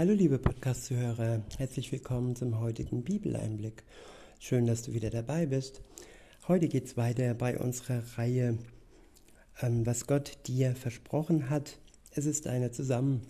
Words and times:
Hallo 0.00 0.14
liebe 0.14 0.38
Podcast-Zuhörer, 0.38 1.42
herzlich 1.58 1.92
willkommen 1.92 2.34
zum 2.34 2.58
heutigen 2.58 3.02
Bibeleinblick. 3.04 3.82
Schön, 4.38 4.66
dass 4.66 4.80
du 4.80 4.94
wieder 4.94 5.10
dabei 5.10 5.44
bist. 5.44 5.82
Heute 6.48 6.68
geht 6.68 6.86
es 6.86 6.96
weiter 6.96 7.34
bei 7.34 7.58
unserer 7.58 8.02
Reihe, 8.16 8.56
ähm, 9.60 9.84
was 9.84 10.06
Gott 10.06 10.38
dir 10.46 10.74
versprochen 10.74 11.50
hat. 11.50 11.76
Es 12.12 12.24
ist 12.24 12.46
eine 12.46 12.70
Zusammen 12.70 13.20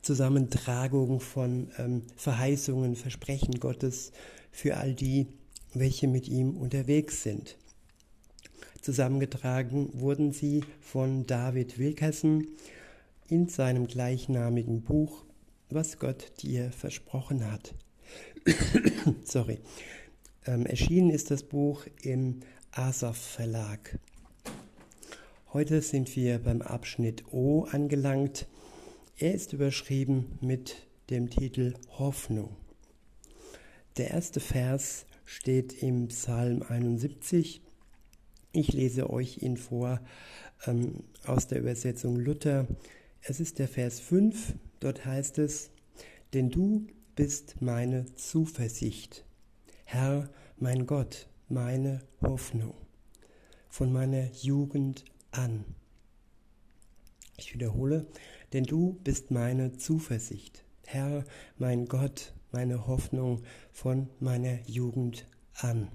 Zusammentragung 0.00 1.20
von 1.20 1.68
ähm, 1.76 2.00
Verheißungen, 2.16 2.96
Versprechen 2.96 3.60
Gottes 3.60 4.12
für 4.52 4.78
all 4.78 4.94
die, 4.94 5.26
welche 5.74 6.08
mit 6.08 6.28
ihm 6.28 6.56
unterwegs 6.56 7.22
sind. 7.22 7.58
Zusammengetragen 8.80 9.90
wurden 9.92 10.32
sie 10.32 10.64
von 10.80 11.26
David 11.26 11.78
Wilkerson 11.78 12.46
in 13.28 13.48
seinem 13.48 13.86
gleichnamigen 13.86 14.80
Buch 14.80 15.26
was 15.70 15.98
Gott 15.98 16.32
dir 16.42 16.70
versprochen 16.72 17.50
hat. 17.50 17.74
Sorry. 19.24 19.58
Ähm, 20.46 20.66
erschienen 20.66 21.10
ist 21.10 21.30
das 21.30 21.42
Buch 21.42 21.86
im 22.02 22.40
Asaf 22.72 23.16
Verlag. 23.16 23.98
Heute 25.52 25.80
sind 25.82 26.14
wir 26.16 26.38
beim 26.40 26.62
Abschnitt 26.62 27.32
O 27.32 27.64
angelangt. 27.70 28.46
Er 29.16 29.34
ist 29.34 29.52
überschrieben 29.52 30.38
mit 30.40 30.76
dem 31.10 31.30
Titel 31.30 31.74
Hoffnung. 31.98 32.56
Der 33.96 34.10
erste 34.10 34.40
Vers 34.40 35.06
steht 35.24 35.82
im 35.82 36.08
Psalm 36.08 36.62
71. 36.68 37.62
Ich 38.52 38.72
lese 38.72 39.08
euch 39.10 39.42
ihn 39.42 39.56
vor 39.56 40.00
ähm, 40.66 41.04
aus 41.24 41.46
der 41.46 41.60
Übersetzung 41.60 42.16
Luther. 42.16 42.66
Es 43.22 43.40
ist 43.40 43.58
der 43.58 43.68
Vers 43.68 44.00
5 44.00 44.54
Dort 44.84 45.06
heißt 45.06 45.38
es, 45.38 45.70
denn 46.34 46.50
du 46.50 46.86
bist 47.16 47.62
meine 47.62 48.04
Zuversicht, 48.16 49.24
Herr, 49.86 50.28
mein 50.58 50.84
Gott, 50.84 51.26
meine 51.48 52.02
Hoffnung, 52.20 52.74
von 53.70 53.90
meiner 53.90 54.30
Jugend 54.32 55.06
an. 55.30 55.64
Ich 57.38 57.54
wiederhole, 57.54 58.06
denn 58.52 58.64
du 58.64 59.00
bist 59.04 59.30
meine 59.30 59.72
Zuversicht, 59.72 60.66
Herr, 60.84 61.24
mein 61.56 61.86
Gott, 61.86 62.34
meine 62.52 62.86
Hoffnung 62.86 63.40
von 63.72 64.10
meiner 64.20 64.60
Jugend 64.68 65.26
an. 65.54 65.88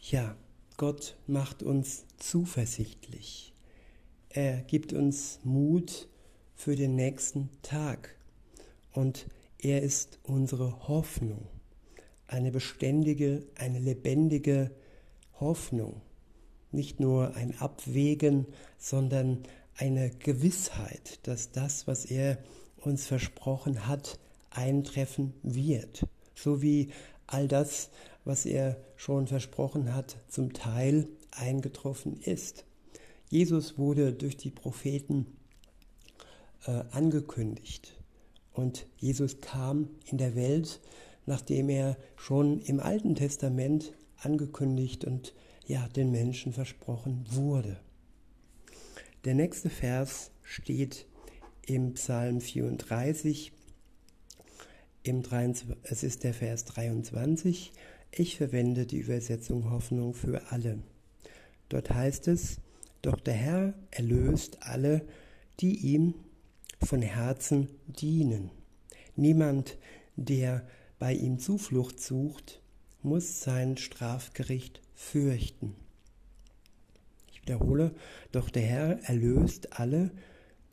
Ja, 0.00 0.36
Gott 0.76 1.16
macht 1.28 1.62
uns 1.62 2.04
zuversichtlich. 2.16 3.54
Er 4.28 4.60
gibt 4.62 4.92
uns 4.92 5.38
Mut, 5.44 6.08
für 6.56 6.74
den 6.74 6.96
nächsten 6.96 7.50
Tag. 7.62 8.16
Und 8.92 9.26
er 9.58 9.82
ist 9.82 10.18
unsere 10.24 10.88
Hoffnung, 10.88 11.46
eine 12.26 12.50
beständige, 12.50 13.46
eine 13.54 13.78
lebendige 13.78 14.72
Hoffnung. 15.38 16.00
Nicht 16.72 16.98
nur 16.98 17.36
ein 17.36 17.56
Abwägen, 17.60 18.46
sondern 18.78 19.44
eine 19.76 20.10
Gewissheit, 20.10 21.20
dass 21.22 21.52
das, 21.52 21.86
was 21.86 22.06
er 22.06 22.38
uns 22.78 23.06
versprochen 23.06 23.86
hat, 23.86 24.18
eintreffen 24.50 25.34
wird. 25.42 26.06
So 26.34 26.62
wie 26.62 26.90
all 27.26 27.48
das, 27.48 27.90
was 28.24 28.46
er 28.46 28.76
schon 28.96 29.26
versprochen 29.26 29.94
hat, 29.94 30.16
zum 30.28 30.52
Teil 30.52 31.08
eingetroffen 31.30 32.20
ist. 32.20 32.64
Jesus 33.28 33.76
wurde 33.78 34.12
durch 34.12 34.36
die 34.36 34.50
Propheten 34.50 35.35
äh, 36.66 36.84
angekündigt. 36.90 37.94
Und 38.52 38.86
Jesus 38.96 39.40
kam 39.40 39.90
in 40.06 40.18
der 40.18 40.34
Welt, 40.34 40.80
nachdem 41.26 41.68
er 41.68 41.96
schon 42.16 42.60
im 42.60 42.80
Alten 42.80 43.14
Testament 43.14 43.92
angekündigt 44.16 45.04
und 45.04 45.34
ja, 45.66 45.86
den 45.88 46.10
Menschen 46.10 46.52
versprochen 46.52 47.24
wurde. 47.30 47.78
Der 49.24 49.34
nächste 49.34 49.68
Vers 49.68 50.30
steht 50.42 51.06
im 51.66 51.94
Psalm 51.94 52.40
34, 52.40 53.52
im 55.02 55.22
23, 55.22 55.76
es 55.82 56.02
ist 56.02 56.24
der 56.24 56.34
Vers 56.34 56.64
23. 56.64 57.72
Ich 58.12 58.36
verwende 58.36 58.86
die 58.86 58.98
Übersetzung 58.98 59.70
Hoffnung 59.70 60.14
für 60.14 60.50
alle. 60.50 60.78
Dort 61.68 61.90
heißt 61.90 62.28
es, 62.28 62.58
doch 63.02 63.20
der 63.20 63.34
Herr 63.34 63.74
erlöst 63.90 64.58
alle, 64.62 65.06
die 65.60 65.76
ihm 65.76 66.14
von 66.82 67.02
Herzen 67.02 67.68
dienen. 67.86 68.50
Niemand, 69.16 69.78
der 70.16 70.66
bei 70.98 71.12
ihm 71.14 71.38
Zuflucht 71.38 72.00
sucht, 72.00 72.60
muss 73.02 73.40
sein 73.40 73.76
Strafgericht 73.76 74.80
fürchten. 74.94 75.74
Ich 77.30 77.42
wiederhole, 77.42 77.94
doch 78.32 78.50
der 78.50 78.62
Herr 78.62 79.02
erlöst 79.04 79.78
alle, 79.78 80.10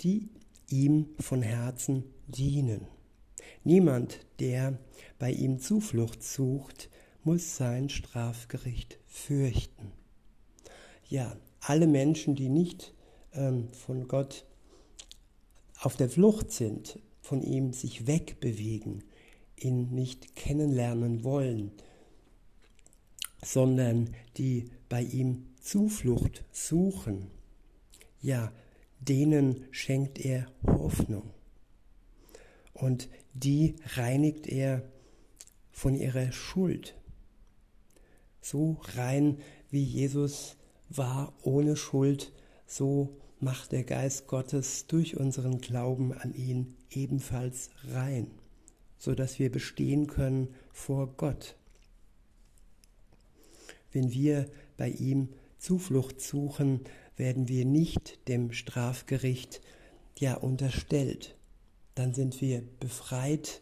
die 0.01 0.29
ihm 0.69 1.07
von 1.19 1.41
Herzen 1.41 2.03
dienen. 2.27 2.87
Niemand, 3.63 4.19
der 4.39 4.77
bei 5.19 5.31
ihm 5.31 5.59
Zuflucht 5.59 6.23
sucht, 6.23 6.89
muss 7.23 7.55
sein 7.55 7.89
Strafgericht 7.89 8.99
fürchten. 9.07 9.91
Ja, 11.07 11.37
alle 11.61 11.87
Menschen, 11.87 12.35
die 12.35 12.49
nicht 12.49 12.93
ähm, 13.33 13.71
von 13.71 14.07
Gott 14.07 14.45
auf 15.83 15.97
der 15.97 16.09
Flucht 16.09 16.51
sind, 16.51 16.97
von 17.19 17.41
ihm 17.41 17.73
sich 17.73 18.07
wegbewegen, 18.07 19.03
ihn 19.57 19.89
nicht 19.93 20.33
kennenlernen 20.33 21.25
wollen, 21.25 21.71
sondern 23.43 24.15
die 24.37 24.69
bei 24.87 25.01
ihm 25.01 25.47
Zuflucht 25.59 26.45
suchen, 26.53 27.27
ja, 28.21 28.53
denen 29.01 29.65
schenkt 29.71 30.19
er 30.19 30.47
Hoffnung. 30.65 31.31
Und 32.73 33.09
die 33.33 33.75
reinigt 33.95 34.47
er 34.47 34.83
von 35.71 35.95
ihrer 35.95 36.31
Schuld. 36.31 36.95
So 38.41 38.77
rein 38.95 39.39
wie 39.69 39.83
Jesus 39.83 40.55
war 40.87 41.33
ohne 41.41 41.75
Schuld, 41.75 42.31
so 42.65 43.17
macht 43.43 43.71
der 43.71 43.83
Geist 43.83 44.27
Gottes 44.27 44.87
durch 44.87 45.17
unseren 45.17 45.59
Glauben 45.59 46.13
an 46.13 46.33
ihn 46.33 46.75
ebenfalls 46.89 47.69
rein, 47.91 48.31
so 48.97 49.15
dass 49.15 49.39
wir 49.39 49.51
bestehen 49.51 50.07
können 50.07 50.53
vor 50.71 51.15
Gott. 51.17 51.55
Wenn 53.91 54.11
wir 54.11 54.49
bei 54.77 54.89
ihm 54.89 55.29
Zuflucht 55.59 56.21
suchen, 56.21 56.81
werden 57.15 57.47
wir 57.47 57.65
nicht 57.65 58.27
dem 58.27 58.51
Strafgericht 58.51 59.61
ja 60.17 60.35
unterstellt. 60.35 61.35
Dann 61.95 62.13
sind 62.13 62.41
wir 62.41 62.63
befreit 62.79 63.61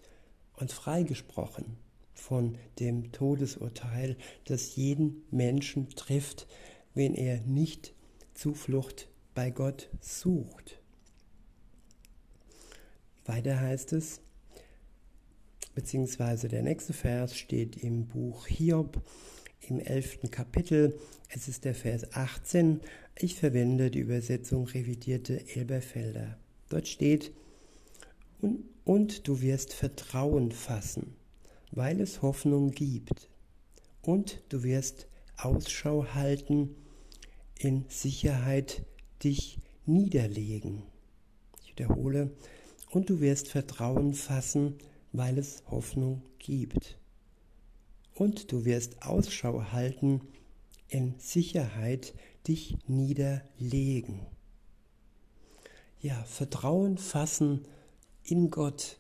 und 0.54 0.72
freigesprochen 0.72 1.78
von 2.14 2.58
dem 2.80 3.12
Todesurteil, 3.12 4.16
das 4.46 4.76
jeden 4.76 5.24
Menschen 5.32 5.90
trifft, 5.90 6.48
wenn 6.94 7.14
er 7.14 7.42
nicht 7.42 7.94
Zuflucht 8.34 9.11
bei 9.34 9.50
Gott 9.50 9.90
sucht. 10.00 10.80
Weiter 13.26 13.60
heißt 13.60 13.94
es, 13.94 14.22
beziehungsweise 15.76 16.48
der 16.48 16.64
nächste 16.64 16.94
Vers 16.94 17.38
steht 17.38 17.78
im 17.78 18.08
Buch 18.08 18.48
Hiob 18.48 19.02
im 19.62 19.80
elften 19.80 20.32
Kapitel. 20.32 21.00
Es 21.30 21.48
ist 21.48 21.66
der 21.66 21.76
Vers 21.76 22.14
18. 22.14 22.82
Ich 23.16 23.36
verwende 23.36 23.92
die 23.92 24.00
Übersetzung 24.00 24.68
revidierte 24.68 25.46
Elberfelder. 25.56 26.38
Dort 26.70 26.88
steht, 26.88 27.32
und, 28.42 28.64
und 28.84 29.28
du 29.28 29.42
wirst 29.42 29.74
Vertrauen 29.74 30.52
fassen, 30.52 31.16
weil 31.72 32.02
es 32.02 32.22
Hoffnung 32.22 32.72
gibt. 32.72 33.30
Und 34.02 34.42
du 34.50 34.64
wirst 34.64 35.08
Ausschau 35.38 36.06
halten 36.14 36.76
in 37.60 37.86
Sicherheit 37.88 38.84
dich 39.24 39.60
niederlegen. 39.86 40.84
Ich 41.64 41.72
wiederhole, 41.72 42.32
und 42.90 43.10
du 43.10 43.22
wirst 43.22 43.48
Vertrauen 43.48 44.14
fassen, 44.14 44.76
weil 45.14 45.38
es 45.38 45.64
Hoffnung 45.70 46.22
gibt. 46.40 46.98
Und 48.16 48.52
du 48.52 48.66
wirst 48.66 49.04
Ausschau 49.04 49.72
halten, 49.72 50.22
in 50.90 51.16
Sicherheit 51.18 52.14
dich 52.48 52.78
niederlegen. 52.88 54.20
Ja, 56.02 56.24
Vertrauen 56.24 56.98
fassen 56.98 57.66
in 58.24 58.50
Gott, 58.50 58.98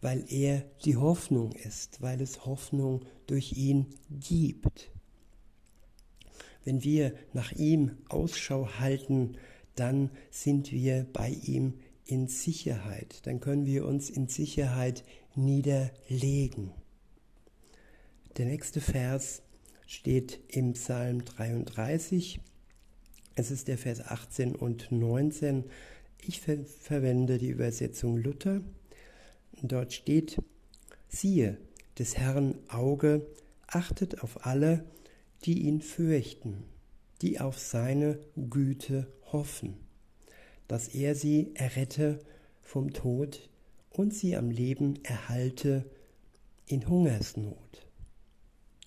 weil 0.00 0.24
er 0.32 0.64
die 0.84 0.96
Hoffnung 0.96 1.52
ist, 1.52 2.00
weil 2.00 2.20
es 2.20 2.46
Hoffnung 2.46 3.04
durch 3.26 3.52
ihn 3.52 3.86
gibt. 4.08 4.90
Wenn 6.64 6.82
wir 6.82 7.14
nach 7.32 7.52
ihm 7.52 7.98
Ausschau 8.08 8.68
halten, 8.78 9.36
dann 9.76 10.10
sind 10.30 10.72
wir 10.72 11.06
bei 11.12 11.30
ihm 11.30 11.74
in 12.04 12.28
Sicherheit. 12.28 13.20
Dann 13.26 13.40
können 13.40 13.66
wir 13.66 13.86
uns 13.86 14.10
in 14.10 14.28
Sicherheit 14.28 15.04
niederlegen. 15.34 16.72
Der 18.36 18.46
nächste 18.46 18.80
Vers 18.80 19.42
steht 19.86 20.40
im 20.48 20.74
Psalm 20.74 21.24
33. 21.24 22.40
Es 23.34 23.50
ist 23.50 23.68
der 23.68 23.78
Vers 23.78 24.00
18 24.00 24.54
und 24.54 24.90
19. 24.90 25.64
Ich 26.18 26.40
ver 26.40 26.58
verwende 26.64 27.38
die 27.38 27.50
Übersetzung 27.50 28.16
Luther. 28.16 28.62
Dort 29.62 29.92
steht, 29.92 30.38
siehe, 31.08 31.58
des 31.98 32.16
Herrn 32.16 32.56
Auge 32.68 33.26
achtet 33.66 34.22
auf 34.22 34.46
alle, 34.46 34.84
die 35.44 35.62
ihn 35.62 35.80
fürchten, 35.80 36.64
die 37.22 37.40
auf 37.40 37.58
seine 37.58 38.18
Güte 38.50 39.06
hoffen, 39.32 39.76
dass 40.68 40.88
er 40.88 41.14
sie 41.14 41.52
errette 41.54 42.18
vom 42.62 42.92
Tod 42.92 43.48
und 43.90 44.14
sie 44.14 44.36
am 44.36 44.50
Leben 44.50 45.02
erhalte 45.04 45.84
in 46.66 46.88
Hungersnot. 46.88 47.86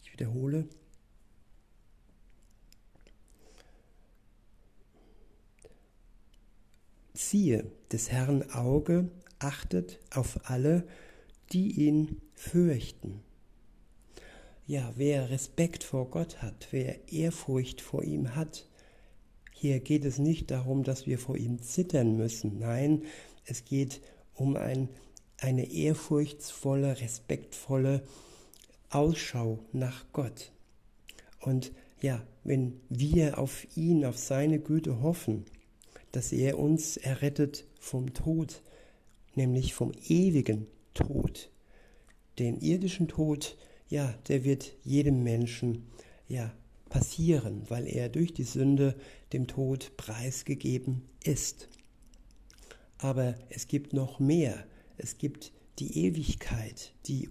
Ich 0.03 0.13
wiederhole. 0.13 0.67
Siehe, 7.13 7.71
des 7.91 8.11
Herrn 8.11 8.49
Auge 8.51 9.09
achtet 9.39 9.99
auf 10.13 10.49
alle, 10.49 10.87
die 11.51 11.85
ihn 11.87 12.21
fürchten. 12.33 13.21
Ja, 14.67 14.93
wer 14.95 15.29
Respekt 15.29 15.83
vor 15.83 16.09
Gott 16.11 16.41
hat, 16.41 16.67
wer 16.71 17.11
Ehrfurcht 17.11 17.81
vor 17.81 18.03
ihm 18.03 18.35
hat, 18.35 18.67
hier 19.59 19.81
geht 19.81 20.05
es 20.05 20.19
nicht 20.19 20.51
darum, 20.51 20.83
dass 20.83 21.05
wir 21.05 21.19
vor 21.19 21.35
ihm 21.35 21.61
zittern 21.61 22.15
müssen. 22.15 22.59
Nein, 22.59 23.03
es 23.45 23.65
geht 23.65 23.99
um 24.33 24.55
ein, 24.55 24.87
eine 25.37 25.69
ehrfurchtsvolle, 25.69 27.01
respektvolle 27.01 28.01
Ausschau 28.89 29.59
nach 29.73 30.05
Gott. 30.13 30.53
Und 31.41 31.73
ja, 32.01 32.25
wenn 32.45 32.79
wir 32.87 33.37
auf 33.37 33.67
ihn, 33.75 34.05
auf 34.05 34.17
seine 34.17 34.59
Güte 34.59 35.01
hoffen, 35.01 35.43
dass 36.13 36.31
er 36.31 36.57
uns 36.57 36.95
errettet 36.95 37.65
vom 37.81 38.13
Tod, 38.13 38.61
nämlich 39.35 39.73
vom 39.73 39.91
ewigen 40.07 40.67
Tod. 40.93 41.49
Den 42.39 42.61
irdischen 42.61 43.09
Tod, 43.09 43.57
ja, 43.89 44.15
der 44.29 44.45
wird 44.45 44.71
jedem 44.85 45.21
Menschen 45.23 45.89
ja 46.29 46.53
passieren, 46.87 47.63
weil 47.67 47.87
er 47.87 48.07
durch 48.07 48.33
die 48.33 48.43
Sünde 48.43 48.95
dem 49.33 49.47
Tod 49.47 49.95
preisgegeben 49.97 51.03
ist. 51.23 51.69
Aber 52.97 53.35
es 53.49 53.67
gibt 53.67 53.93
noch 53.93 54.19
mehr. 54.19 54.65
Es 54.97 55.17
gibt 55.17 55.51
die 55.79 56.05
Ewigkeit, 56.05 56.93
die 57.05 57.29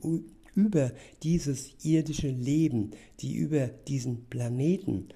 über 0.54 0.92
dieses 1.22 1.74
irdische 1.84 2.30
Leben, 2.30 2.92
die 3.20 3.34
über 3.34 3.68
diesen 3.68 4.24
Planeten, 4.26 5.08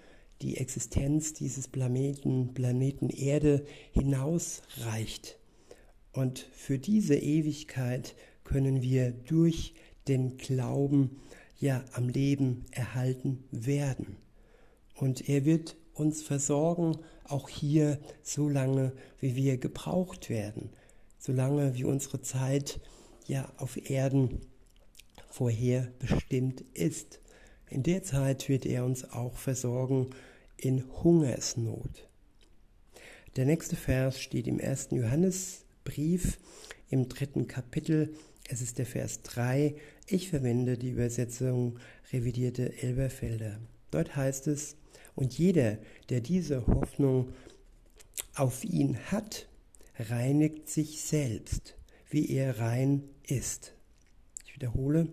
die 0.43 0.58
Existenz 0.58 1.32
dieses 1.32 1.69
Planeten, 1.69 2.52
Planeten 2.52 3.08
Erde 3.08 3.64
hinausreicht. 3.93 5.38
Und 6.12 6.40
für 6.52 6.79
diese 6.79 7.14
Ewigkeit 7.14 8.14
können 8.44 8.82
wir 8.82 9.12
durch 9.12 9.75
den 10.08 10.37
Glauben 10.37 11.23
ja 11.58 11.84
am 11.93 12.08
Leben 12.08 12.64
erhalten 12.73 13.44
werden. 13.50 14.17
Und 14.96 15.29
er 15.29 15.44
wird 15.44 15.76
uns 15.94 16.22
versorgen, 16.22 16.98
auch 17.24 17.48
hier, 17.48 17.98
so 18.22 18.48
lange, 18.48 18.92
wie 19.20 19.36
wir 19.36 19.58
gebraucht 19.58 20.30
werden, 20.30 20.70
solange 21.18 21.74
wie 21.74 21.84
unsere 21.84 22.20
Zeit 22.20 22.80
ja 23.26 23.50
auf 23.58 23.90
Erden 23.90 24.40
vorher 25.28 25.88
bestimmt 25.98 26.62
ist. 26.74 27.20
In 27.70 27.82
der 27.82 28.02
Zeit 28.02 28.48
wird 28.48 28.66
er 28.66 28.84
uns 28.84 29.10
auch 29.10 29.36
versorgen 29.36 30.10
in 30.56 30.84
Hungersnot. 31.02 32.08
Der 33.36 33.46
nächste 33.46 33.76
Vers 33.76 34.20
steht 34.20 34.46
im 34.46 34.58
ersten 34.58 34.96
Johannesbrief 34.96 36.38
im 36.90 37.08
dritten 37.08 37.48
Kapitel. 37.48 38.14
Es 38.48 38.60
ist 38.60 38.78
der 38.78 38.84
Vers 38.84 39.22
3. 39.22 39.74
Ich 40.06 40.28
verwende 40.28 40.76
die 40.76 40.90
Übersetzung 40.90 41.78
revidierte 42.12 42.82
Elberfelder. 42.82 43.58
Dort 43.92 44.16
heißt 44.16 44.48
es, 44.48 44.76
und 45.14 45.38
jeder, 45.38 45.78
der 46.08 46.20
diese 46.20 46.66
Hoffnung 46.66 47.28
auf 48.34 48.64
ihn 48.64 48.98
hat, 49.12 49.46
reinigt 49.98 50.68
sich 50.68 51.02
selbst, 51.02 51.76
wie 52.08 52.30
er 52.30 52.58
rein 52.58 53.04
ist. 53.26 53.74
Ich 54.46 54.54
wiederhole, 54.54 55.08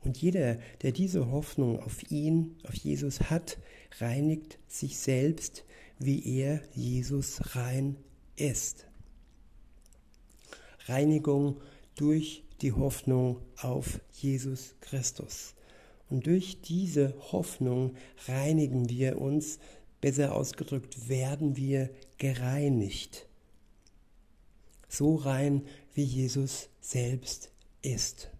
und 0.00 0.20
jeder, 0.20 0.58
der 0.82 0.92
diese 0.92 1.30
Hoffnung 1.30 1.80
auf 1.80 2.10
ihn, 2.10 2.56
auf 2.64 2.74
Jesus 2.74 3.30
hat, 3.30 3.58
reinigt 3.98 4.58
sich 4.68 4.98
selbst, 4.98 5.64
wie 5.98 6.38
er, 6.38 6.60
Jesus, 6.74 7.54
rein 7.54 7.96
ist. 8.36 8.86
Reinigung 10.86 11.60
durch 11.94 12.44
die 12.60 12.72
Hoffnung 12.72 13.40
auf 13.56 14.00
Jesus 14.12 14.74
Christus. 14.80 15.54
Und 16.14 16.28
durch 16.28 16.60
diese 16.60 17.12
Hoffnung 17.32 17.96
reinigen 18.28 18.88
wir 18.88 19.20
uns, 19.20 19.58
besser 20.00 20.32
ausgedrückt, 20.32 21.08
werden 21.08 21.56
wir 21.56 21.90
gereinigt. 22.18 23.26
So 24.88 25.16
rein, 25.16 25.66
wie 25.92 26.04
Jesus 26.04 26.68
selbst 26.80 27.50
ist. 27.82 28.30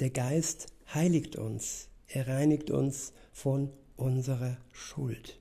Der 0.00 0.10
Geist 0.10 0.72
heiligt 0.92 1.36
uns, 1.36 1.86
er 2.08 2.26
reinigt 2.26 2.72
uns 2.72 3.12
von 3.30 3.70
unserer 3.94 4.56
Schuld, 4.72 5.38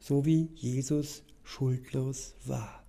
so 0.00 0.24
wie 0.24 0.48
Jesus 0.56 1.22
schuldlos 1.44 2.34
war. 2.44 2.84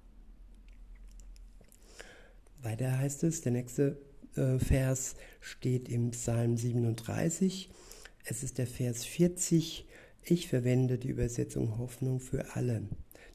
Weiter 2.64 2.98
heißt 2.98 3.24
es, 3.24 3.42
der 3.42 3.52
nächste 3.52 4.02
Vers 4.38 5.16
steht 5.40 5.90
im 5.90 6.12
Psalm 6.12 6.58
37. 6.58 7.70
Es 8.24 8.44
ist 8.44 8.58
der 8.58 8.68
Vers 8.68 9.04
40. 9.04 9.88
Ich 10.24 10.48
verwende 10.48 10.98
die 10.98 11.10
Übersetzung 11.10 11.78
Hoffnung 11.78 12.20
für 12.20 12.56
alle. 12.56 12.84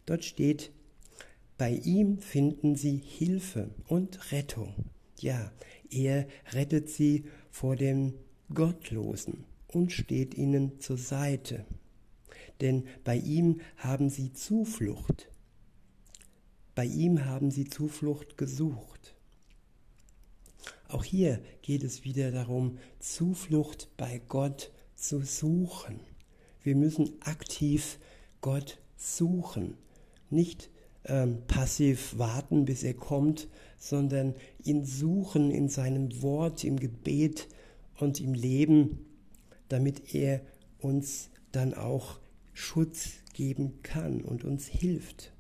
Dort 0.07 0.25
steht, 0.25 0.71
bei 1.59 1.73
ihm 1.73 2.19
finden 2.19 2.77
sie 2.77 2.97
Hilfe 2.97 3.71
und 3.87 4.33
Rettung. 4.33 4.75
Ja, 5.19 5.53
er 5.91 6.27
rettet 6.53 6.89
sie 6.89 7.25
vor 7.51 7.77
dem 7.77 8.15
Gottlosen 8.55 9.45
und 9.69 9.93
steht 9.93 10.35
ihnen 10.35 10.79
zur 10.81 10.99
Seite. 10.99 11.65
Denn 12.61 12.85
bei 13.03 13.17
ihm 13.17 13.61
haben 13.77 14.09
sie 14.09 14.33
Zuflucht. 14.33 15.31
Bei 16.75 16.85
ihm 16.85 17.25
haben 17.25 17.51
sie 17.51 17.65
Zuflucht 17.65 18.39
gesucht. 18.39 19.12
Auch 20.93 21.05
hier 21.05 21.41
geht 21.63 21.85
es 21.85 22.05
wieder 22.05 22.31
darum, 22.31 22.77
Zuflucht 22.99 23.89
bei 23.97 24.21
Gott 24.29 24.71
zu 24.95 25.23
suchen. 25.23 26.01
Wir 26.63 26.77
müssen 26.77 27.15
aktiv 27.23 27.99
Gott 28.43 28.79
suchen, 28.99 29.79
nicht 30.29 30.69
ähm, 31.07 31.39
passiv 31.47 32.19
warten, 32.19 32.67
bis 32.67 32.83
er 32.83 32.93
kommt, 32.93 33.49
sondern 33.79 34.35
ihn 34.63 34.85
suchen 34.85 35.51
in 35.51 35.71
seinem 35.71 36.21
Wort, 36.21 36.63
im 36.63 36.79
Gebet 36.79 37.49
und 37.99 38.21
im 38.21 38.35
Leben, 38.35 39.07
damit 39.69 40.15
er 40.15 40.43
uns 40.79 41.31
dann 41.53 41.73
auch 41.73 42.21
Schutz 42.53 43.13
geben 43.33 43.83
kann 43.83 44.21
und 44.21 44.45
uns 44.45 44.67
hilft 44.67 45.33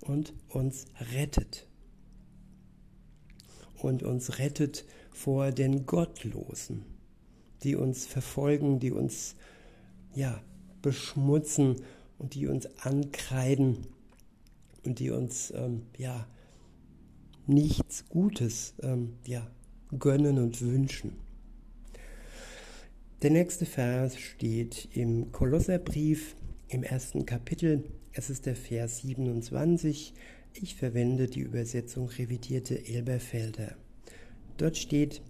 und 0.00 0.32
uns 0.48 0.86
rettet 1.12 1.67
und 3.82 4.02
uns 4.02 4.38
rettet 4.38 4.84
vor 5.10 5.50
den 5.50 5.86
Gottlosen, 5.86 6.84
die 7.62 7.76
uns 7.76 8.06
verfolgen, 8.06 8.78
die 8.80 8.92
uns 8.92 9.36
ja 10.14 10.40
beschmutzen 10.82 11.76
und 12.18 12.34
die 12.34 12.46
uns 12.46 12.66
ankreiden 12.78 13.86
und 14.84 14.98
die 14.98 15.10
uns 15.10 15.52
ähm, 15.54 15.82
ja 15.96 16.26
nichts 17.46 18.08
Gutes 18.08 18.74
ähm, 18.82 19.14
ja, 19.26 19.46
gönnen 19.98 20.38
und 20.38 20.60
wünschen. 20.60 21.12
Der 23.22 23.30
nächste 23.30 23.66
Vers 23.66 24.16
steht 24.16 24.88
im 24.92 25.32
Kolosserbrief 25.32 26.36
im 26.68 26.84
ersten 26.84 27.26
Kapitel. 27.26 27.84
Es 28.12 28.30
ist 28.30 28.46
der 28.46 28.54
Vers 28.54 28.98
27. 28.98 30.14
Ich 30.60 30.74
verwende 30.74 31.28
die 31.28 31.38
Übersetzung 31.40 32.08
revidierte 32.08 32.84
Elberfelder. 32.84 33.76
Dort 34.56 34.76
steht, 34.76 35.22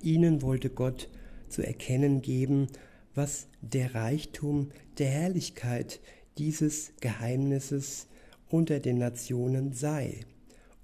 ihnen 0.00 0.40
wollte 0.40 0.70
Gott 0.70 1.10
zu 1.50 1.60
erkennen 1.60 2.22
geben, 2.22 2.68
was 3.14 3.46
der 3.60 3.94
Reichtum 3.94 4.70
der 4.96 5.08
Herrlichkeit 5.08 6.00
dieses 6.38 6.94
Geheimnisses 7.00 8.06
unter 8.48 8.80
den 8.80 8.96
Nationen 8.96 9.74
sei. 9.74 10.20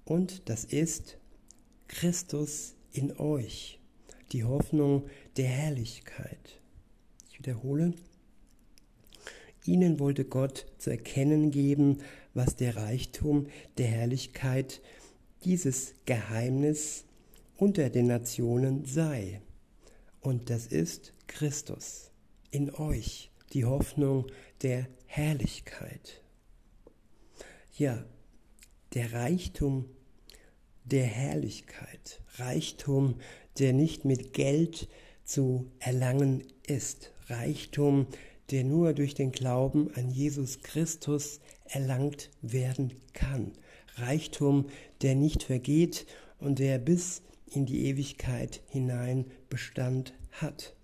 Und 0.05 0.51
das 0.51 0.65
ist 0.65 1.17
Christus 1.87 2.75
in 2.93 3.17
euch, 3.17 3.81
die 4.33 4.45
Hoffnung 4.45 5.05
der 5.39 5.47
Herrlichkeit. 5.47 6.61
Ich 7.31 7.39
wiederhole, 7.39 7.95
ihnen 9.65 9.99
wollte 10.01 10.27
Gott 10.27 10.67
zu 10.77 10.91
erkennen 10.91 11.51
geben, 11.51 12.03
was 12.39 12.55
der 12.55 12.77
Reichtum 12.77 13.49
der 13.79 13.89
Herrlichkeit, 13.89 14.81
dieses 15.43 15.95
Geheimnis 16.07 17.05
unter 17.57 17.91
den 17.91 18.07
Nationen 18.07 18.85
sei. 18.85 19.43
Und 20.21 20.49
das 20.49 20.69
ist 20.69 21.15
Christus 21.27 22.13
in 22.53 22.73
euch, 22.73 23.33
die 23.53 23.65
Hoffnung 23.65 24.27
der 24.63 24.87
Herrlichkeit. 25.07 26.23
Ja, 27.77 28.05
der 28.95 29.13
Reichtum 29.13 29.87
der 30.85 31.07
Herrlichkeit, 31.07 32.23
Reichtum, 32.37 33.17
der 33.59 33.73
nicht 33.73 34.05
mit 34.05 34.33
Geld 34.33 34.89
zu 35.25 35.73
erlangen 35.81 36.45
ist, 36.69 37.11
Reichtum, 37.27 38.07
der 38.53 38.63
nur 38.63 38.95
durch 38.95 39.15
den 39.15 39.33
Glauben 39.33 39.91
an 39.95 40.09
Jesus 40.11 40.61
Christus 40.61 41.41
erlangt 41.71 42.31
werden 42.43 42.93
kann, 43.13 43.53
Reichtum, 43.97 44.67
der 45.03 45.15
nicht 45.15 45.43
vergeht 45.43 46.07
und 46.39 46.59
der 46.59 46.79
bis 46.79 47.23
in 47.47 47.67
die 47.67 47.87
Ewigkeit 47.87 48.61
hinein 48.69 49.27
Bestand 49.49 50.15
hat. 50.33 50.75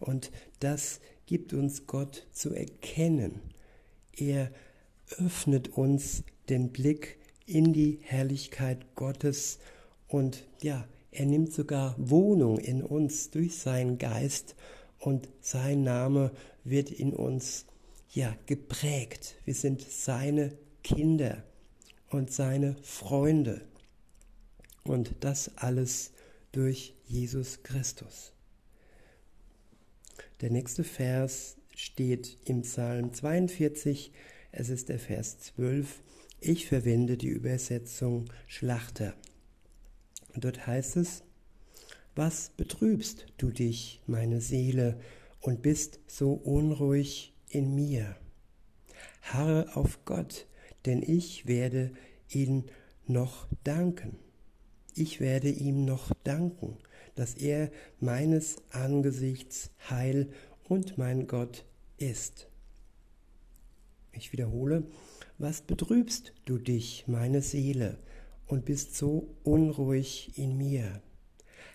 Und 0.00 0.30
das 0.60 1.00
gibt 1.26 1.52
uns 1.52 1.86
Gott 1.86 2.26
zu 2.32 2.54
erkennen. 2.54 3.40
Er 4.16 4.50
öffnet 5.18 5.68
uns 5.76 6.24
den 6.48 6.70
Blick 6.70 7.18
in 7.46 7.72
die 7.72 7.98
Herrlichkeit 8.02 8.94
Gottes 8.94 9.58
und 10.08 10.46
ja, 10.62 10.86
er 11.10 11.26
nimmt 11.26 11.52
sogar 11.52 11.94
Wohnung 11.98 12.58
in 12.58 12.82
uns 12.82 13.30
durch 13.30 13.56
seinen 13.56 13.98
Geist 13.98 14.54
und 14.98 15.28
sein 15.40 15.82
Name 15.82 16.30
wird 16.64 16.90
in 16.90 17.12
uns 17.14 17.66
ja 18.16 18.34
geprägt. 18.46 19.36
Wir 19.44 19.54
sind 19.54 19.82
seine 19.82 20.56
Kinder 20.82 21.44
und 22.08 22.32
seine 22.32 22.74
Freunde. 22.82 23.68
Und 24.84 25.16
das 25.20 25.56
alles 25.56 26.12
durch 26.50 26.94
Jesus 27.04 27.62
Christus. 27.62 28.32
Der 30.40 30.50
nächste 30.50 30.82
Vers 30.82 31.58
steht 31.74 32.38
im 32.44 32.62
Psalm 32.62 33.12
42, 33.12 34.12
es 34.50 34.70
ist 34.70 34.88
der 34.88 34.98
Vers 34.98 35.38
12. 35.40 36.02
Ich 36.40 36.66
verwende 36.66 37.18
die 37.18 37.28
Übersetzung 37.28 38.32
Schlachter. 38.46 39.14
Und 40.34 40.44
dort 40.44 40.66
heißt 40.66 40.96
es, 40.96 41.22
was 42.14 42.50
betrübst 42.56 43.26
du 43.36 43.50
dich, 43.50 44.00
meine 44.06 44.40
Seele, 44.40 44.98
und 45.40 45.60
bist 45.60 46.00
so 46.06 46.32
unruhig 46.32 47.35
in 47.56 47.74
mir? 47.74 48.16
Harre 49.22 49.74
auf 49.74 50.04
Gott, 50.04 50.46
denn 50.84 51.02
ich 51.02 51.46
werde 51.46 51.90
ihn 52.28 52.64
noch 53.06 53.48
danken. 53.64 54.18
Ich 54.94 55.20
werde 55.20 55.48
ihm 55.48 55.84
noch 55.84 56.12
danken, 56.22 56.76
dass 57.14 57.34
er 57.34 57.70
meines 57.98 58.56
Angesichts 58.70 59.70
Heil 59.88 60.28
und 60.68 60.98
mein 60.98 61.26
Gott 61.26 61.64
ist. 61.96 62.48
Ich 64.12 64.32
wiederhole, 64.32 64.84
was 65.38 65.62
betrübst 65.62 66.32
du 66.44 66.58
dich, 66.58 67.04
meine 67.06 67.40
Seele, 67.40 67.98
und 68.46 68.64
bist 68.64 68.94
so 68.96 69.34
unruhig 69.44 70.36
in 70.36 70.56
mir? 70.56 71.02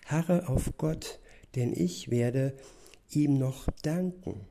Harre 0.06 0.48
auf 0.48 0.72
Gott, 0.78 1.20
denn 1.54 1.72
ich 1.74 2.10
werde 2.10 2.54
ihm 3.10 3.38
noch 3.38 3.66
danken, 3.82 4.46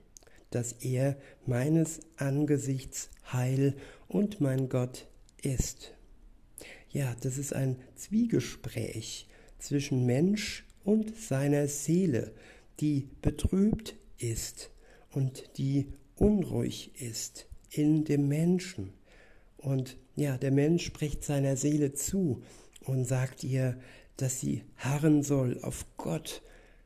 dass 0.51 0.73
er 0.73 1.17
meines 1.45 2.01
Angesichts 2.17 3.09
Heil 3.33 3.75
und 4.07 4.39
mein 4.41 4.69
Gott 4.69 5.07
ist. 5.41 5.93
Ja, 6.89 7.15
das 7.21 7.37
ist 7.37 7.53
ein 7.53 7.77
Zwiegespräch 7.95 9.27
zwischen 9.57 10.05
Mensch 10.05 10.65
und 10.83 11.15
seiner 11.17 11.67
Seele, 11.67 12.33
die 12.79 13.09
betrübt 13.21 13.95
ist 14.17 14.71
und 15.11 15.57
die 15.57 15.87
unruhig 16.15 16.91
ist 17.01 17.47
in 17.69 18.03
dem 18.03 18.27
Menschen. 18.27 18.93
Und 19.57 19.97
ja, 20.15 20.37
der 20.37 20.51
Mensch 20.51 20.85
spricht 20.85 21.23
seiner 21.23 21.55
Seele 21.55 21.93
zu 21.93 22.43
und 22.85 23.05
sagt 23.05 23.43
ihr, 23.43 23.79
dass 24.17 24.39
sie 24.39 24.63
harren 24.75 25.23
soll 25.23 25.59
auf 25.63 25.85
Gott, 25.97 26.41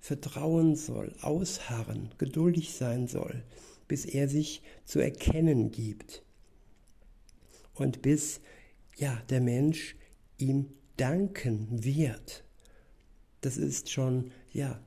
vertrauen 0.05 0.75
soll, 0.75 1.15
ausharren, 1.21 2.11
geduldig 2.19 2.75
sein 2.75 3.07
soll, 3.07 3.43
bis 3.87 4.05
er 4.05 4.29
sich 4.29 4.61
zu 4.83 4.99
erkennen 4.99 5.71
gibt. 5.71 6.21
Und 7.73 8.03
bis 8.03 8.39
ja, 8.97 9.19
der 9.31 9.41
Mensch 9.41 9.95
ihm 10.37 10.67
danken 10.97 11.83
wird. 11.83 12.43
Das 13.41 13.57
ist 13.57 13.89
schon 13.89 14.29
ja 14.53 14.79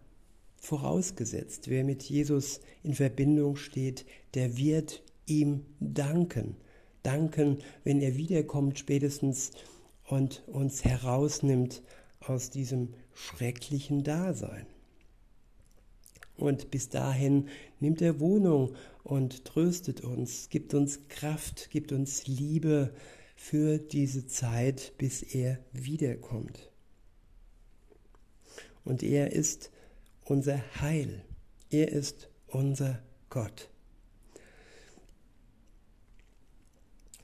vorausgesetzt. 0.56 1.68
Wer 1.68 1.82
mit 1.82 2.04
Jesus 2.04 2.60
in 2.84 2.94
Verbindung 2.94 3.56
steht, 3.56 4.06
der 4.34 4.56
wird 4.56 5.02
ihm 5.26 5.66
danken. 5.80 6.54
Danken, 7.02 7.58
wenn 7.82 8.00
er 8.00 8.16
wiederkommt 8.16 8.78
spätestens 8.78 9.50
und 10.04 10.44
uns 10.46 10.84
herausnimmt 10.84 11.82
aus 12.20 12.50
diesem 12.50 12.94
schrecklichen 13.14 14.04
Dasein. 14.04 14.77
Und 16.38 16.71
bis 16.71 16.88
dahin 16.88 17.49
nimmt 17.80 18.00
er 18.00 18.21
Wohnung 18.21 18.75
und 19.02 19.45
tröstet 19.45 20.02
uns, 20.02 20.49
gibt 20.49 20.73
uns 20.73 21.09
Kraft, 21.09 21.68
gibt 21.71 21.92
uns 21.92 22.26
Liebe 22.26 22.95
für 23.35 23.78
diese 23.78 24.26
Zeit, 24.26 24.92
bis 24.99 25.23
er 25.23 25.59
wiederkommt. 25.73 26.71
Und 28.85 29.02
er 29.02 29.33
ist 29.33 29.71
unser 30.25 30.62
Heil, 30.80 31.25
er 31.71 31.90
ist 31.90 32.30
unser 32.47 33.02
Gott. 33.28 33.68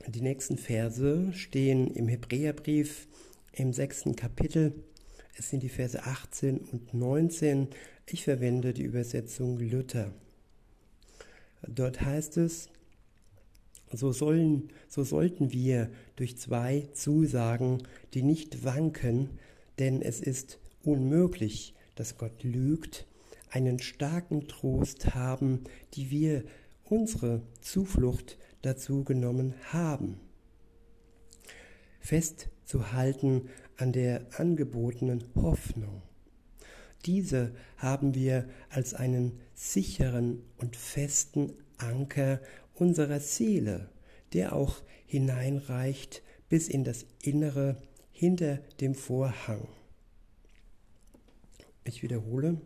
Die 0.07 0.21
nächsten 0.21 0.57
Verse 0.57 1.31
stehen 1.33 1.87
im 1.95 2.07
Hebräerbrief 2.07 3.07
im 3.53 3.73
sechsten 3.73 4.15
Kapitel. 4.15 4.83
Es 5.37 5.49
sind 5.49 5.63
die 5.63 5.69
Verse 5.69 6.03
18 6.03 6.59
und 6.59 6.93
19. 6.93 7.69
Ich 8.07 8.23
verwende 8.23 8.73
die 8.73 8.83
Übersetzung 8.83 9.57
Luther. 9.59 10.13
Dort 11.67 12.01
heißt 12.01 12.37
es, 12.37 12.69
so, 13.91 14.11
sollen, 14.11 14.69
so 14.87 15.03
sollten 15.03 15.51
wir 15.51 15.89
durch 16.15 16.37
zwei 16.37 16.87
Zusagen, 16.93 17.81
die 18.13 18.21
nicht 18.21 18.63
wanken, 18.63 19.29
denn 19.79 20.01
es 20.01 20.21
ist 20.21 20.59
unmöglich, 20.83 21.73
dass 21.95 22.17
Gott 22.17 22.43
lügt, 22.43 23.07
einen 23.49 23.79
starken 23.79 24.47
Trost 24.47 25.15
haben, 25.15 25.63
die 25.93 26.11
wir 26.11 26.43
unsere 26.83 27.41
Zuflucht 27.61 28.37
dazu 28.61 29.03
genommen 29.03 29.55
haben. 29.71 30.19
Festzuhalten 32.01 33.49
an 33.77 33.93
der 33.93 34.27
angebotenen 34.37 35.23
Hoffnung. 35.35 36.03
Diese 37.05 37.55
haben 37.77 38.15
wir 38.15 38.49
als 38.69 38.93
einen 38.93 39.39
sicheren 39.53 40.41
und 40.57 40.75
festen 40.75 41.53
Anker 41.77 42.41
unserer 42.73 43.19
Seele, 43.19 43.89
der 44.33 44.53
auch 44.53 44.81
hineinreicht 45.05 46.23
bis 46.49 46.67
in 46.67 46.83
das 46.83 47.05
Innere 47.21 47.81
hinter 48.11 48.57
dem 48.79 48.95
Vorhang. 48.95 49.67
Ich 51.83 52.01
wiederhole, 52.01 52.59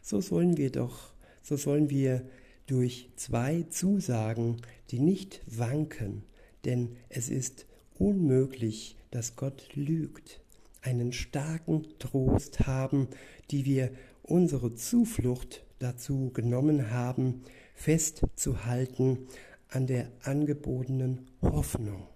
so 0.00 0.20
sollen 0.20 0.56
wir 0.56 0.70
doch, 0.70 1.12
so 1.42 1.56
sollen 1.56 1.90
wir 1.90 2.24
durch 2.66 3.10
zwei 3.16 3.64
Zusagen, 3.70 4.62
die 4.90 5.00
nicht 5.00 5.40
wanken, 5.46 6.22
denn 6.64 6.96
es 7.08 7.28
ist 7.28 7.66
unmöglich, 7.98 8.96
dass 9.10 9.34
Gott 9.34 9.68
lügt, 9.74 10.41
einen 10.82 11.12
starken 11.12 11.86
Trost 11.98 12.66
haben, 12.66 13.08
die 13.50 13.64
wir 13.64 13.90
unsere 14.22 14.74
Zuflucht 14.74 15.64
dazu 15.78 16.30
genommen 16.32 16.90
haben, 16.90 17.42
festzuhalten 17.74 19.26
an 19.68 19.86
der 19.86 20.08
angebotenen 20.22 21.30
Hoffnung. 21.40 22.06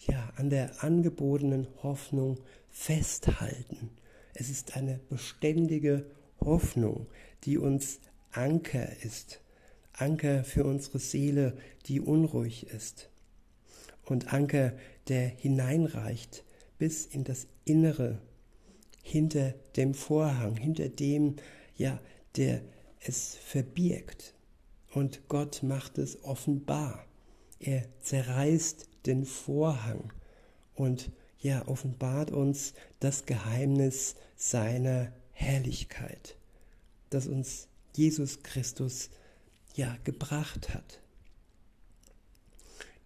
Ja, 0.00 0.32
an 0.36 0.50
der 0.50 0.84
angebotenen 0.84 1.66
Hoffnung 1.82 2.38
festhalten. 2.70 3.90
Es 4.34 4.50
ist 4.50 4.76
eine 4.76 5.00
beständige 5.08 6.06
Hoffnung, 6.40 7.06
die 7.44 7.58
uns 7.58 8.00
Anker 8.30 9.02
ist, 9.02 9.40
Anker 9.92 10.44
für 10.44 10.64
unsere 10.64 10.98
Seele, 10.98 11.56
die 11.86 12.00
unruhig 12.00 12.68
ist. 12.68 13.10
und 14.04 14.32
Anker, 14.32 14.72
der 15.08 15.28
hineinreicht 15.28 16.44
bis 16.78 17.06
in 17.06 17.24
das 17.24 17.46
Innere, 17.64 18.20
hinter 19.02 19.54
dem 19.76 19.94
Vorhang, 19.94 20.56
hinter 20.56 20.88
dem, 20.88 21.36
ja, 21.76 22.00
der 22.36 22.62
es 23.00 23.36
verbirgt. 23.36 24.34
Und 24.92 25.28
Gott 25.28 25.62
macht 25.62 25.98
es 25.98 26.22
offenbar. 26.24 27.04
Er 27.60 27.84
zerreißt 28.00 28.88
den 29.06 29.24
Vorhang 29.24 30.12
und 30.74 31.10
ja, 31.40 31.66
offenbart 31.66 32.30
uns 32.30 32.74
das 33.00 33.26
Geheimnis 33.26 34.16
seiner 34.36 35.12
Herrlichkeit, 35.32 36.36
das 37.10 37.26
uns 37.26 37.68
Jesus 37.94 38.42
Christus 38.42 39.10
ja 39.74 39.96
gebracht 40.04 40.74
hat. 40.74 41.00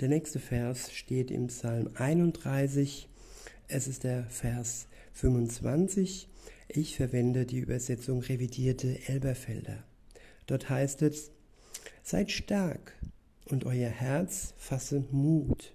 Der 0.00 0.08
nächste 0.08 0.40
Vers 0.40 0.92
steht 0.92 1.30
im 1.30 1.46
Psalm 1.46 1.90
31. 1.94 3.08
Es 3.74 3.88
ist 3.88 4.04
der 4.04 4.24
Vers 4.24 4.86
25. 5.14 6.28
Ich 6.68 6.96
verwende 6.96 7.46
die 7.46 7.58
Übersetzung 7.58 8.20
revidierte 8.20 8.98
Elberfelder. 9.08 9.82
Dort 10.46 10.68
heißt 10.68 11.00
es, 11.00 11.30
Seid 12.02 12.30
stark 12.30 12.92
und 13.46 13.64
euer 13.64 13.88
Herz 13.88 14.52
fasse 14.58 15.06
Mut, 15.10 15.72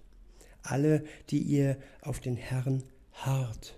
alle, 0.62 1.02
die 1.30 1.40
ihr 1.40 1.76
auf 2.00 2.20
den 2.20 2.36
Herrn 2.36 2.84
harrt. 3.14 3.76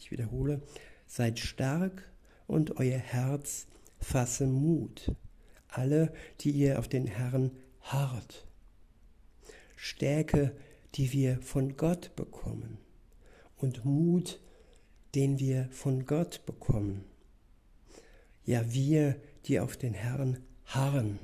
Ich 0.00 0.10
wiederhole, 0.10 0.60
seid 1.06 1.38
stark 1.38 2.10
und 2.48 2.78
euer 2.78 2.98
Herz 2.98 3.68
fasse 4.00 4.48
Mut, 4.48 5.14
alle, 5.68 6.12
die 6.40 6.50
ihr 6.50 6.80
auf 6.80 6.88
den 6.88 7.06
Herrn 7.06 7.52
harrt. 7.82 8.44
Stärke, 9.76 10.50
die 10.96 11.12
wir 11.12 11.40
von 11.42 11.76
Gott 11.76 12.16
bekommen 12.16 12.78
und 13.56 13.84
Mut, 13.84 14.40
den 15.14 15.38
wir 15.38 15.68
von 15.70 16.06
Gott 16.06 16.44
bekommen. 16.46 17.04
Ja, 18.44 18.72
wir, 18.72 19.16
die 19.46 19.60
auf 19.60 19.76
den 19.76 19.94
Herrn 19.94 20.38
harren. 20.66 21.18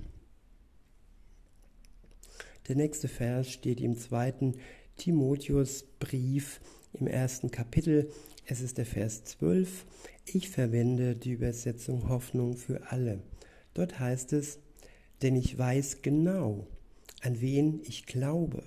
Der 2.69 2.77
nächste 2.77 3.09
Vers 3.09 3.51
steht 3.51 3.81
im 3.81 3.97
zweiten 3.97 4.55
Timotheusbrief 4.97 6.61
im 6.93 7.07
ersten 7.07 7.51
Kapitel. 7.51 8.11
Es 8.47 8.61
ist 8.61 8.79
der 8.79 8.87
Vers 8.87 9.25
12. 9.25 9.85
Ich 10.27 10.49
verwende 10.49 11.17
die 11.17 11.33
Übersetzung 11.33 12.09
Hoffnung 12.09 12.57
für 12.57 12.91
alle. 12.91 13.21
Dort 13.75 13.99
heißt 13.99 14.33
es, 14.33 14.59
denn 15.23 15.37
ich 15.37 15.57
weiß 15.57 16.03
genau, 16.03 16.67
an 17.21 17.41
wen 17.41 17.81
ich 17.85 18.07
glaube. 18.07 18.65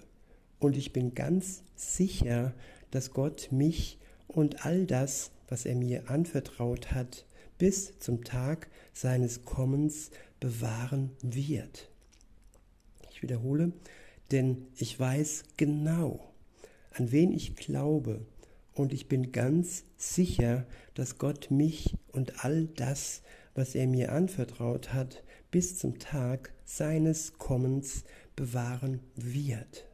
Und 0.60 0.77
ich 0.77 0.93
bin 0.93 1.13
ganz 1.13 1.63
sicher, 1.75 2.53
dass 2.92 3.12
Gott 3.12 3.50
mich 3.51 4.00
und 4.27 4.65
all 4.65 4.86
das, 4.86 5.32
was 5.48 5.65
er 5.65 5.75
mir 5.75 6.10
anvertraut 6.10 6.92
hat, 6.92 7.25
bis 7.58 8.00
zum 8.00 8.24
Tag 8.24 8.68
seines 8.94 9.46
Kommens 9.46 10.12
bewahren 10.39 11.12
wird. 11.22 11.89
Ich 13.12 13.22
wiederhole, 13.22 13.72
denn 14.32 14.68
ich 14.77 15.00
weiß 15.00 15.44
genau, 15.58 16.34
an 16.92 17.12
wen 17.12 17.32
ich 17.32 17.56
glaube, 17.56 18.25
und 18.74 18.92
ich 18.92 19.08
bin 19.08 19.32
ganz 19.32 19.86
sicher, 19.96 20.65
dass 20.96 21.18
Gott 21.18 21.50
mich 21.50 21.96
und 22.12 22.44
all 22.44 22.65
das, 22.65 23.22
was 23.54 23.74
er 23.74 23.88
mir 23.88 24.12
anvertraut 24.12 24.94
hat, 24.94 25.24
bis 25.50 25.77
zum 25.77 25.98
Tag 25.98 26.54
seines 26.65 27.38
Kommens 27.38 28.04
bewahren 28.36 29.00
wird. 29.15 29.86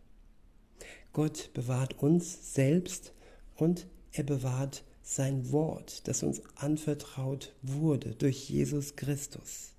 Gott 1.13 1.51
bewahrt 1.53 2.01
uns 2.01 2.53
selbst 2.53 3.13
und 3.55 3.87
er 4.11 4.23
bewahrt 4.23 4.83
sein 5.03 5.51
Wort, 5.51 6.07
das 6.07 6.23
uns 6.23 6.41
anvertraut 6.55 7.53
wurde 7.61 8.15
durch 8.15 8.49
Jesus 8.49 8.95
Christus. 8.95 9.71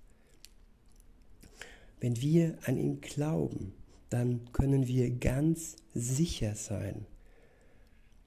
Wenn 2.01 2.21
wir 2.21 2.59
an 2.65 2.77
ihn 2.77 3.01
glauben, 3.01 3.73
dann 4.11 4.53
können 4.53 4.87
wir 4.89 5.11
ganz 5.11 5.77
sicher 5.95 6.55
sein, 6.55 7.07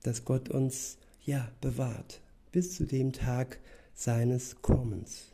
dass 0.01 0.25
Gott 0.25 0.49
uns 0.49 0.97
ja 1.25 1.51
bewahrt 1.61 2.21
bis 2.51 2.75
zu 2.75 2.85
dem 2.85 3.11
Tag 3.11 3.59
seines 3.93 4.61
Kommens. 4.61 5.33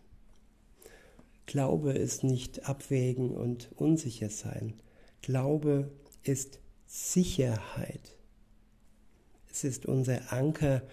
Glaube 1.45 1.93
ist 1.93 2.23
nicht 2.23 2.67
abwägen 2.67 3.31
und 3.31 3.69
unsicher 3.75 4.29
sein. 4.29 4.73
Glaube 5.21 5.91
ist 6.23 6.60
Sicherheit. 6.93 8.17
Es 9.49 9.63
ist 9.63 9.86
unser 9.86 10.34
Anker, 10.34 10.84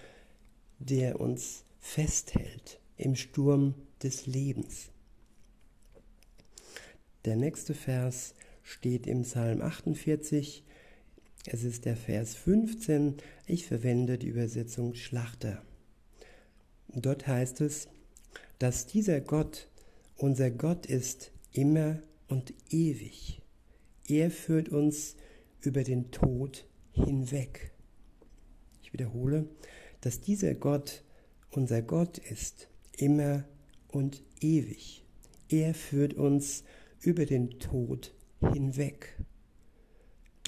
der 0.79 1.21
uns 1.21 1.65
festhält 1.81 2.79
im 2.97 3.17
Sturm 3.17 3.75
des 4.01 4.27
Lebens. 4.27 4.91
Der 7.25 7.35
nächste 7.35 7.75
Vers 7.75 8.35
steht 8.63 9.09
im 9.09 9.23
Psalm 9.23 9.61
48. 9.61 10.63
Es 11.47 11.65
ist 11.65 11.85
der 11.85 11.97
Vers 11.97 12.37
15. 12.37 13.17
Ich 13.47 13.67
verwende 13.67 14.19
die 14.19 14.29
Übersetzung 14.29 14.95
Schlachter. 14.95 15.65
Dort 16.95 17.27
heißt 17.27 17.61
es, 17.61 17.89
dass 18.61 18.87
dieser 18.87 19.21
Gott 19.21 19.67
unser 20.17 20.53
Gott 20.53 20.87
ist 20.87 21.33
immer 21.53 22.01
und 22.29 22.55
ewig. 22.71 23.43
Er 24.07 24.31
führt 24.31 24.69
uns 24.69 25.17
über 25.61 25.83
den 25.83 26.11
Tod 26.11 26.67
hinweg. 26.93 27.73
Ich 28.83 28.93
wiederhole, 28.93 29.49
dass 30.01 30.21
dieser 30.21 30.55
Gott 30.55 31.03
unser 31.51 31.83
Gott 31.83 32.19
ist, 32.19 32.69
immer 32.97 33.45
und 33.89 34.23
ewig. 34.41 35.05
Er 35.49 35.75
führt 35.75 36.15
uns 36.15 36.65
über 37.01 37.25
den 37.25 37.59
Tod 37.59 38.15
hinweg. 38.53 39.19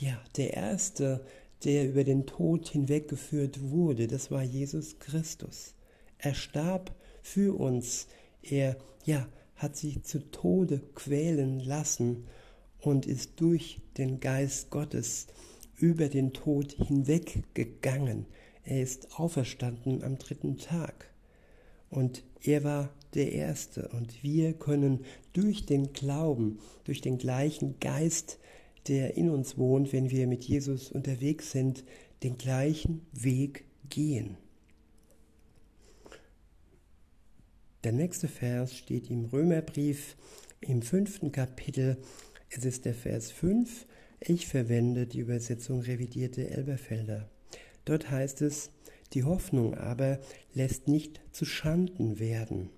Ja, 0.01 0.23
der 0.37 0.55
Erste, 0.55 1.25
der 1.65 1.89
über 1.89 2.05
den 2.05 2.27
Tod 2.27 2.69
hinweggeführt 2.69 3.71
wurde, 3.71 4.07
das 4.07 4.31
war 4.31 4.43
Jesus 4.43 4.99
Christus. 4.99 5.75
Er 6.19 6.35
starb 6.35 6.95
für 7.23 7.59
uns. 7.59 8.09
Er, 8.43 8.77
ja, 9.05 9.29
hat 9.57 9.77
sich 9.77 10.03
zu 10.05 10.31
Tode 10.31 10.81
quälen 10.95 11.61
lassen 11.61 12.27
und 12.81 13.07
ist 13.07 13.41
durch 13.41 13.81
den 13.97 14.21
Geist 14.21 14.71
Gottes 14.71 15.27
über 15.77 16.09
den 16.09 16.33
Tod 16.33 16.73
hinweggegangen. 16.73 18.27
Er 18.65 18.83
ist 18.83 19.19
auferstanden 19.19 20.03
am 20.03 20.19
dritten 20.19 20.59
Tag. 20.59 21.11
Und 21.89 22.23
er 22.43 22.65
war 22.65 22.91
der 23.15 23.33
Erste. 23.33 23.89
Und 23.89 24.23
wir 24.23 24.53
können 24.53 25.05
durch 25.33 25.67
den 25.67 25.93
Glauben, 25.93 26.59
durch 26.85 27.01
den 27.01 27.19
gleichen 27.19 27.81
Geist, 27.81 28.39
der 28.89 29.17
in 29.17 29.29
uns 29.31 29.59
wohnt, 29.59 29.93
wenn 29.93 30.11
wir 30.11 30.27
mit 30.27 30.45
Jesus 30.45 30.91
unterwegs 30.91 31.51
sind, 31.51 31.85
den 32.23 32.39
gleichen 32.39 33.07
Weg 33.13 33.65
gehen. 33.89 34.37
Der 37.85 37.93
nächste 37.93 38.29
Vers 38.29 38.77
steht 38.77 39.11
im 39.11 39.25
Römerbrief 39.25 40.17
im 40.61 40.83
fünften 40.83 41.33
Kapitel. 41.33 41.97
Es 42.53 42.65
ist 42.65 42.85
der 42.85 42.95
Vers 42.95 43.31
5. 43.31 43.87
Ich 44.19 44.49
verwende 44.49 45.07
die 45.07 45.21
Übersetzung 45.21 45.83
revidierte 45.83 46.51
Elberfelder. 46.51 47.31
Dort 47.85 48.11
heißt 48.11 48.43
es, 48.43 48.73
die 49.13 49.23
Hoffnung 49.23 49.77
aber 49.77 50.19
lässt 50.53 50.89
nicht 50.89 51.21
zu 51.31 51.45
Schanden 51.45 52.19
werden, 52.19 52.71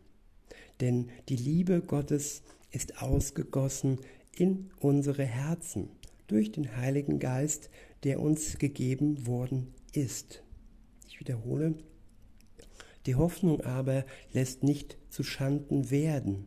denn 0.82 1.08
die 1.30 1.36
Liebe 1.36 1.80
Gottes 1.80 2.42
ist 2.70 3.00
ausgegossen 3.00 3.98
in 4.36 4.70
unsere 4.78 5.24
Herzen 5.24 5.88
durch 6.26 6.52
den 6.52 6.76
Heiligen 6.76 7.18
Geist, 7.18 7.70
der 8.04 8.20
uns 8.20 8.58
gegeben 8.58 9.26
worden 9.26 9.72
ist. 9.94 10.42
Ich 11.08 11.18
wiederhole, 11.18 11.76
die 13.06 13.14
Hoffnung 13.14 13.62
aber 13.62 14.04
lässt 14.34 14.64
nicht 14.64 14.98
zu 15.08 15.22
Schanden 15.22 15.90
werden, 15.90 16.46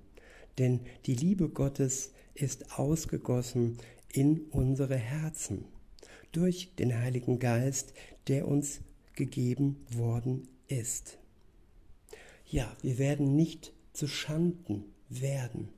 denn 0.59 0.81
die 1.07 1.15
Liebe 1.15 1.49
Gottes 1.49 2.11
ist 2.35 2.77
ausgegossen 2.77 3.77
in 4.11 4.41
unsere 4.51 4.97
Herzen 4.97 5.65
durch 6.31 6.75
den 6.77 6.97
Heiligen 6.97 7.39
Geist, 7.39 7.93
der 8.27 8.47
uns 8.47 8.81
gegeben 9.13 9.85
worden 9.89 10.47
ist. 10.67 11.17
Ja, 12.45 12.75
wir 12.81 12.97
werden 12.97 13.35
nicht 13.35 13.73
zu 13.93 14.07
Schanden 14.07 14.83
werden. 15.09 15.69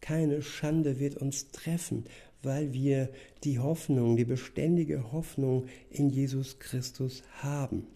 Keine 0.00 0.42
Schande 0.42 0.98
wird 0.98 1.16
uns 1.16 1.50
treffen, 1.50 2.04
weil 2.42 2.72
wir 2.72 3.10
die 3.44 3.58
Hoffnung, 3.58 4.16
die 4.16 4.24
beständige 4.24 5.12
Hoffnung 5.12 5.66
in 5.90 6.08
Jesus 6.08 6.58
Christus 6.58 7.22
haben. 7.42 7.86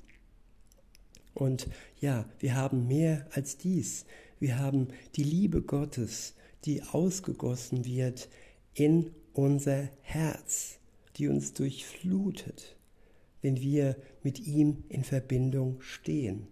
Und 1.33 1.69
ja, 2.01 2.29
wir 2.41 2.55
haben 2.55 2.87
mehr 2.87 3.27
als 3.33 3.57
dies. 3.57 4.05
Wir 4.39 4.59
haben 4.59 4.89
die 5.17 5.25
Liebe 5.25 5.63
Gottes, 5.63 6.35
die 6.65 6.83
ausgegossen 6.83 7.85
wird 7.85 8.29
in 8.75 9.15
unser 9.33 9.89
Herz. 10.03 10.79
die 11.17 11.29
uns 11.29 11.53
durchflutet, 11.53 12.77
wenn 13.41 13.61
wir 13.61 13.97
mit 14.25 14.41
ihm 14.41 14.83
in 14.89 15.05
Verbindung 15.05 15.81
stehen. 15.81 16.49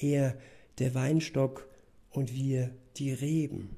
Er, 0.00 0.38
der 0.78 0.94
Weinstock 0.94 1.68
und 2.10 2.32
wir 2.32 2.70
die 2.96 3.12
Reben. 3.12 3.76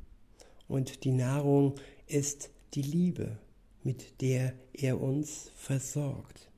Und 0.68 1.04
die 1.04 1.12
Nahrung 1.12 1.76
ist 2.06 2.50
die 2.74 2.83
Liebe, 2.83 3.38
mit 3.83 4.20
der 4.20 4.52
er 4.74 5.00
uns 5.00 5.50
versorgt. 5.56 6.50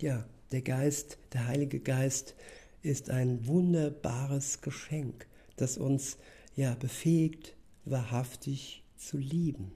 Ja, 0.00 0.26
der 0.50 0.62
Geist, 0.62 1.18
der 1.32 1.46
Heilige 1.46 1.80
Geist 1.80 2.34
ist 2.82 3.08
ein 3.08 3.46
wunderbares 3.46 4.60
Geschenk, 4.60 5.26
das 5.56 5.78
uns 5.78 6.18
ja 6.54 6.74
befähigt, 6.74 7.56
wahrhaftig 7.84 8.84
zu 8.96 9.18
lieben. 9.18 9.72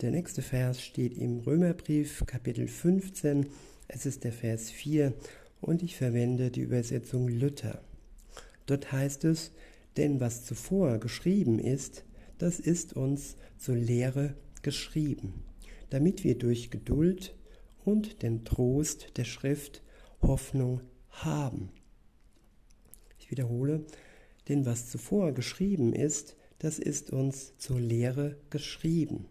Der 0.00 0.10
nächste 0.10 0.42
Vers 0.42 0.82
steht 0.82 1.16
im 1.16 1.38
Römerbrief 1.40 2.24
Kapitel 2.26 2.66
15. 2.66 3.46
Es 3.86 4.06
ist 4.06 4.24
der 4.24 4.32
Vers 4.32 4.70
4 4.70 5.14
und 5.60 5.82
ich 5.82 5.96
verwende 5.96 6.50
die 6.50 6.62
Übersetzung 6.62 7.28
Luther. 7.28 7.82
Dort 8.66 8.92
heißt 8.92 9.24
es, 9.24 9.52
denn 9.96 10.20
was 10.20 10.44
zuvor 10.44 10.98
geschrieben 10.98 11.58
ist, 11.58 12.04
das 12.38 12.58
ist 12.58 12.94
uns 12.94 13.36
zur 13.56 13.76
Lehre 13.76 14.34
geschrieben, 14.62 15.44
damit 15.90 16.24
wir 16.24 16.36
durch 16.36 16.70
Geduld 16.70 17.34
und 17.84 18.22
den 18.22 18.44
Trost 18.44 19.16
der 19.16 19.24
Schrift 19.24 19.82
Hoffnung 20.22 20.80
haben. 21.10 21.70
Ich 23.18 23.30
wiederhole, 23.30 23.84
denn 24.48 24.66
was 24.66 24.90
zuvor 24.90 25.32
geschrieben 25.32 25.92
ist, 25.92 26.36
das 26.58 26.78
ist 26.78 27.10
uns 27.10 27.56
zur 27.58 27.80
Lehre 27.80 28.36
geschrieben, 28.50 29.26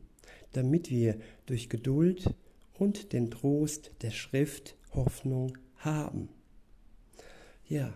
damit 0.51 0.89
wir 0.89 1.17
durch 1.45 1.69
Geduld 1.69 2.33
und 2.73 3.13
den 3.13 3.31
Trost 3.31 3.91
der 4.01 4.11
Schrift 4.11 4.75
Hoffnung 4.93 5.57
haben. 5.77 6.29
Ja, 7.67 7.93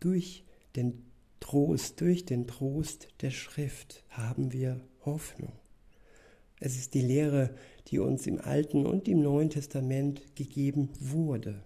durch 0.00 0.44
den 0.74 1.04
Trost, 1.40 2.00
durch 2.00 2.24
den 2.24 2.46
Trost 2.46 3.08
der 3.20 3.30
Schrift 3.30 4.04
haben 4.08 4.52
wir 4.52 4.80
Hoffnung. 5.04 5.52
Es 6.58 6.76
ist 6.76 6.94
die 6.94 7.02
Lehre, 7.02 7.54
die 7.88 7.98
uns 7.98 8.26
im 8.26 8.40
Alten 8.40 8.86
und 8.86 9.08
im 9.08 9.20
Neuen 9.20 9.50
Testament 9.50 10.34
gegeben 10.34 10.88
wurde. 10.98 11.62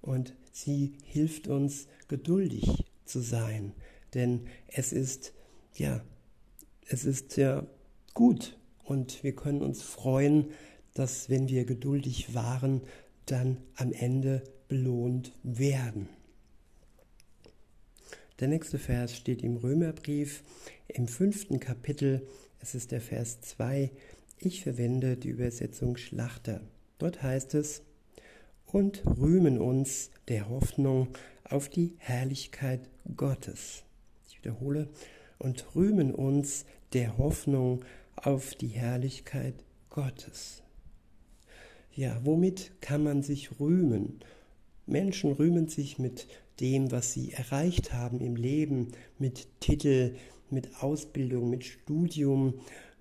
Und 0.00 0.34
sie 0.52 0.92
hilft 1.04 1.48
uns 1.48 1.88
geduldig 2.08 2.83
zu 3.04 3.20
sein, 3.20 3.72
denn 4.14 4.46
es 4.68 4.92
ist 4.92 5.32
ja, 5.74 6.04
es 6.86 7.04
ist 7.04 7.36
ja 7.36 7.66
gut 8.14 8.56
und 8.84 9.22
wir 9.24 9.34
können 9.34 9.62
uns 9.62 9.82
freuen, 9.82 10.50
dass 10.94 11.28
wenn 11.28 11.48
wir 11.48 11.64
geduldig 11.64 12.34
waren, 12.34 12.82
dann 13.26 13.58
am 13.74 13.92
Ende 13.92 14.42
belohnt 14.68 15.32
werden. 15.42 16.08
Der 18.40 18.48
nächste 18.48 18.78
Vers 18.78 19.16
steht 19.16 19.42
im 19.42 19.56
Römerbrief 19.56 20.42
im 20.88 21.08
fünften 21.08 21.60
Kapitel. 21.60 22.26
Es 22.60 22.74
ist 22.74 22.92
der 22.92 23.00
Vers 23.00 23.40
2. 23.40 23.90
Ich 24.38 24.62
verwende 24.62 25.16
die 25.16 25.28
Übersetzung 25.28 25.96
Schlachter. 25.96 26.60
Dort 26.98 27.22
heißt 27.22 27.54
es, 27.54 27.82
und 28.66 29.04
rühmen 29.06 29.58
uns 29.60 30.10
der 30.26 30.48
Hoffnung 30.48 31.08
auf 31.44 31.68
die 31.68 31.94
Herrlichkeit 31.98 32.88
Gottes. 33.16 33.84
Ich 34.28 34.38
wiederhole, 34.38 34.88
und 35.38 35.74
rühmen 35.74 36.14
uns 36.14 36.64
der 36.92 37.18
Hoffnung 37.18 37.84
auf 38.16 38.54
die 38.54 38.68
Herrlichkeit 38.68 39.54
Gottes. 39.90 40.62
Ja, 41.92 42.20
womit 42.24 42.80
kann 42.80 43.04
man 43.04 43.22
sich 43.22 43.60
rühmen? 43.60 44.20
Menschen 44.86 45.32
rühmen 45.32 45.68
sich 45.68 45.98
mit 45.98 46.26
dem, 46.60 46.90
was 46.90 47.12
sie 47.12 47.32
erreicht 47.32 47.92
haben 47.92 48.20
im 48.20 48.36
Leben, 48.36 48.88
mit 49.18 49.48
Titel, 49.60 50.16
mit 50.50 50.82
Ausbildung, 50.82 51.50
mit 51.50 51.64
Studium, 51.64 52.54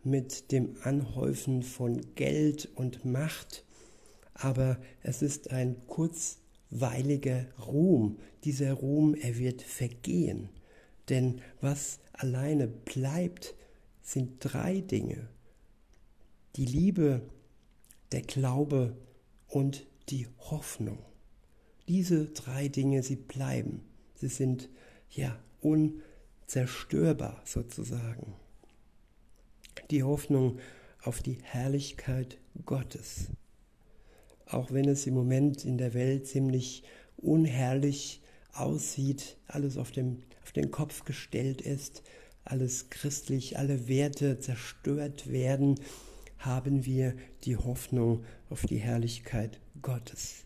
mit 0.03 0.51
dem 0.51 0.75
Anhäufen 0.83 1.63
von 1.63 2.01
Geld 2.15 2.69
und 2.75 3.05
Macht. 3.05 3.63
Aber 4.33 4.77
es 5.01 5.21
ist 5.21 5.51
ein 5.51 5.75
kurzweiliger 6.73 7.45
Ruhm. 7.65 8.17
Dieser 8.43 8.73
Ruhm, 8.73 9.15
er 9.15 9.37
wird 9.37 9.61
vergehen. 9.61 10.49
Denn 11.09 11.41
was 11.61 11.99
alleine 12.13 12.67
bleibt, 12.67 13.55
sind 14.01 14.37
drei 14.39 14.81
Dinge. 14.81 15.29
Die 16.55 16.65
Liebe, 16.65 17.21
der 18.11 18.21
Glaube 18.21 18.95
und 19.47 19.85
die 20.09 20.27
Hoffnung. 20.39 20.99
Diese 21.87 22.25
drei 22.25 22.67
Dinge, 22.67 23.03
sie 23.03 23.15
bleiben. 23.15 23.81
Sie 24.15 24.27
sind 24.27 24.69
ja 25.09 25.37
unzerstörbar 25.61 27.41
sozusagen. 27.45 28.33
Die 29.89 30.03
Hoffnung 30.03 30.59
auf 31.01 31.21
die 31.21 31.39
Herrlichkeit 31.43 32.37
Gottes. 32.65 33.29
Auch 34.53 34.71
wenn 34.71 34.87
es 34.87 35.07
im 35.07 35.15
Moment 35.15 35.65
in 35.65 35.79
der 35.79 35.95
Welt 35.95 36.27
ziemlich 36.27 36.83
unherrlich 37.17 38.21
aussieht, 38.53 39.37
alles 39.47 39.77
auf, 39.77 39.91
dem, 39.91 40.21
auf 40.43 40.51
den 40.51 40.69
Kopf 40.69 41.05
gestellt 41.05 41.61
ist, 41.61 42.03
alles 42.45 42.89
christlich, 42.91 43.57
alle 43.57 43.87
Werte 43.87 44.39
zerstört 44.39 45.31
werden, 45.31 45.79
haben 46.37 46.85
wir 46.85 47.15
die 47.45 47.57
Hoffnung 47.57 48.25
auf 48.49 48.65
die 48.67 48.77
Herrlichkeit 48.77 49.59
Gottes. 49.81 50.43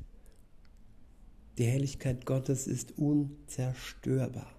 Die 1.57 1.65
Herrlichkeit 1.65 2.25
Gottes 2.25 2.65
ist 2.65 2.97
unzerstörbar. 2.97 4.53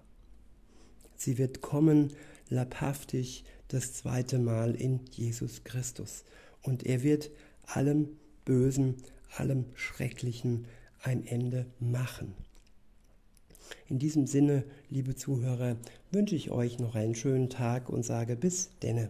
Sie 1.15 1.39
wird 1.39 1.61
kommen 1.61 2.13
leibhaftig 2.49 3.45
das 3.69 3.93
zweite 3.93 4.37
Mal 4.37 4.75
in 4.75 4.99
Jesus 5.11 5.63
Christus. 5.63 6.23
Und 6.61 6.85
er 6.85 7.01
wird 7.01 7.31
allem 7.65 8.09
Bösen, 8.45 8.97
allem 9.35 9.65
Schrecklichen 9.75 10.65
ein 11.01 11.25
Ende 11.25 11.65
machen. 11.79 12.33
In 13.87 13.99
diesem 13.99 14.27
Sinne, 14.27 14.63
liebe 14.89 15.15
Zuhörer, 15.15 15.77
wünsche 16.11 16.35
ich 16.35 16.51
euch 16.51 16.79
noch 16.79 16.95
einen 16.95 17.15
schönen 17.15 17.49
Tag 17.49 17.89
und 17.89 18.03
sage 18.03 18.35
bis 18.35 18.69
denne. 18.79 19.09